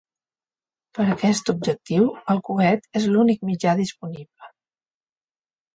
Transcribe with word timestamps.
Per 0.99 1.05
aquest 1.15 1.51
objectiu, 1.53 2.09
el 2.35 2.41
coet 2.49 2.91
és 3.01 3.07
l'únic 3.13 3.47
mitjà 3.53 3.79
disponible. 3.85 4.53